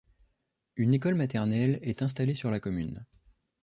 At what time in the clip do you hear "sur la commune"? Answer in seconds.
2.33-3.05